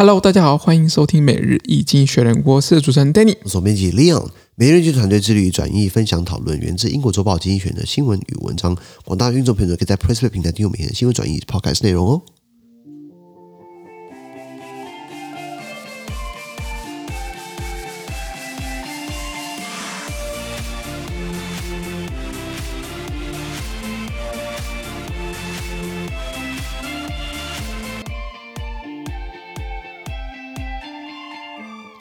[0.00, 4.30] Hello，大家好，欢迎收听每日易经学人，我是主持人 Danny，我是编辑 Leon。
[4.54, 8.74] 每日一经团队致力于转译、分享、讨论源自英国周报经济学人的新闻与文章。
[9.04, 12.22] 广大运作朋友可以在 PressPlay 平台订阅每天的新闻转译 Podcast 内容哦。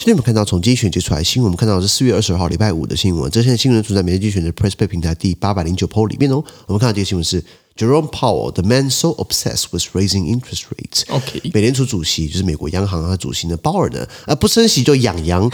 [0.10, 3.30] 天我们看到从经济学人接出来新闻，我们看到是四月二十二号礼拜五的新闻。
[3.30, 6.44] 这现在新闻存在每日经济学人的 PressPay 平台第八百零九 po 里面哦。
[6.66, 7.44] 我们看到这个新闻是。
[7.80, 11.06] Jerome Powell, the man so obsessed with raising interest rates.
[11.08, 15.50] OK，美联储主席就是美国央行啊主席呢，鲍尔呢，啊不升息就痒痒，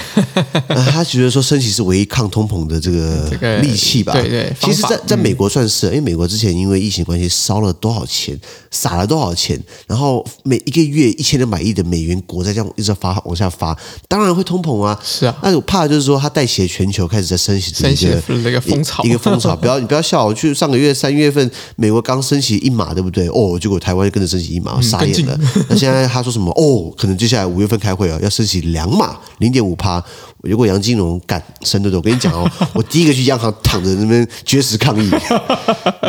[0.67, 4.11] 啊 他觉得说升息是唯一抗通膨的这个利器吧？
[4.13, 8.35] 对对，其实在在美国算是，因为美国之前因为疫情关系烧了多少钱，
[8.71, 14.99] 撒了多少钱，然后每一个月一千两百亿的美元国债这样一直发往下发，当然会通膨啊。
[15.03, 19.55] 是啊，那我怕就是说他带起全球开始在升息的一个那个风潮，一个风潮。
[19.55, 22.95] 不要你不要笑，我去上个月三月份美国刚升息一码。
[22.95, 23.27] 对不对？
[23.27, 25.37] 哦，结果台湾跟着升息一码，傻眼了。
[25.67, 26.49] 那现在他说什么？
[26.51, 30.01] 哦，可能接下来五月份开会啊，要升息两码，零点五趴。
[30.43, 31.97] 如果杨金龙敢升对不对？
[31.97, 35.09] 我跟你讲哦，我第一个去央行躺着那边绝食抗议，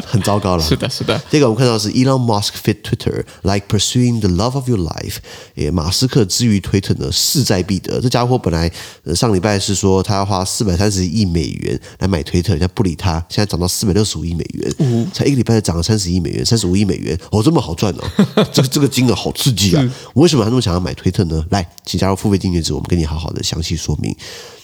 [0.05, 0.63] 很糟糕了。
[0.63, 1.23] 是的，是的。
[1.31, 5.19] 这个我们看到是 Elon Musk fit Twitter like pursuing the love of your life。
[5.55, 8.01] 也，马斯克之于推特呢，势在必得。
[8.01, 8.71] 这家伙本来
[9.15, 18.05] 上礼拜是说他要花四百三十亿美元来买推特，人家不理他，现在涨到四百六十五亿美元，嗯、才一个礼拜就涨了三十亿美元，三十五亿美元，哦，这么好赚哦！
[18.53, 19.95] 这个这个金额好刺激啊！
[20.13, 21.45] 我为什么他那么想要买推特呢？
[21.51, 24.15] 来，请加入付费订阅制，我们跟你好好的详细说明。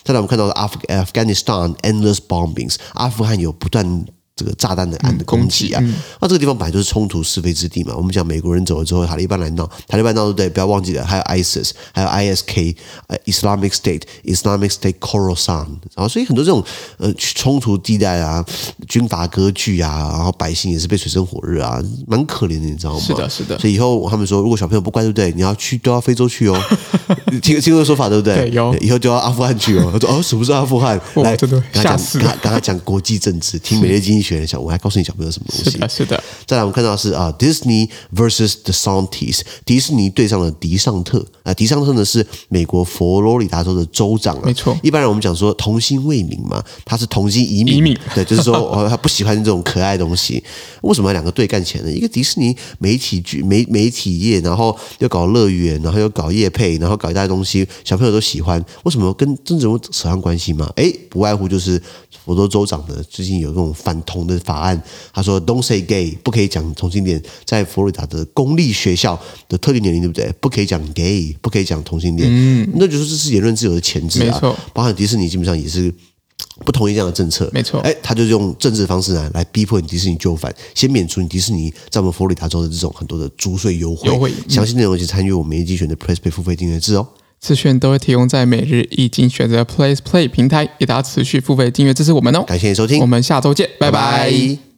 [0.02, 4.04] 再来，我们看到的 Afghanistan endless bombings，阿富汗有不断。
[4.34, 7.94] 这个炸弹的案的攻击啊，那、嗯啊、这个地方本来就是冲突是非之地嘛。
[7.94, 10.48] 我们讲美国人走了之后，塔利班来闹，塔利班闹对不对？
[10.48, 12.74] 不要忘记了，还有 ISIS，还有 ISK，
[13.08, 16.64] 呃，Islamic State，Islamic State Khorasan，然后所以很多这种
[16.96, 18.44] 呃冲突地带啊，
[18.88, 23.00] 军阀割据啊，然后百姓也是被水深火热啊，蛮可怜的，你知道吗？
[23.00, 23.58] 是的，是的。
[23.58, 25.30] 所以以后他们说，如果小朋友不乖，对不对？
[25.32, 26.58] 你要去都要非洲去哦，
[27.42, 28.34] 听听过说法，对不对？
[28.34, 28.74] 对，有。
[28.78, 29.90] 以后就要阿富汗去哦。
[29.92, 30.98] 他说哦，什么是阿富汗？
[31.16, 32.36] 来，真的吓死了。
[32.42, 35.70] 刚刚讲国际政治，听美日经 济学人讲，我还告诉你小朋友什么东西？
[35.70, 36.22] 是的，是的。
[36.46, 41.52] 再来，我们看到是啊，Disney versus DeSantis，迪士尼对上了迪尚特啊。
[41.52, 44.42] 迪尚特呢是美国佛罗里达州的州长啊。
[44.44, 44.78] 没错。
[44.82, 47.98] 一般人我们讲说童心未泯嘛，他是童心已泯。
[48.14, 50.42] 对，就是说哦，他不喜欢这种可爱的东西。
[50.82, 51.92] 为什么要两个对干起来呢？
[51.92, 58.62] 一个迪士尼媒体局媒媒体业，然后又搞乐园，然后又搞业配，然后搞一大堆东西，小朋友都喜欢。
[58.84, 60.70] 为什么跟政治人物扯上关系吗？
[60.76, 61.80] 诶，不外乎就是
[62.24, 64.80] 佛州州长呢最近有这种反同的法案，
[65.12, 69.18] 他说 “Don't say gay”，不可以讲同性恋，在佛罗里达的公立学校
[69.48, 70.32] 的特定年龄，对不对？
[70.40, 72.28] 不可以讲 gay，不可以讲同性恋。
[72.30, 74.26] 嗯，那就是这是言论自由的前置啊。
[74.26, 75.92] 没错，包含迪士尼基本上也是
[76.66, 77.48] 不同意这样的政策。
[77.52, 84.08] 没错，哎，他就用政治方式呢来逼迫你迪士尼就范，先免除你迪士尼在我们佛罗里达州的这种很多的租税优惠。
[84.08, 87.06] 优惠，详细内容请参与我们一季选的 PressPlay 付费订阅制哦。
[87.42, 92.44] 资讯都会提供在每日一经选择，PLAYSPLAY 平台，给大家持续付费订阅支持我们哦。
[92.46, 94.00] 感谢你收听，我们下周见，拜拜。
[94.00, 94.71] 拜拜。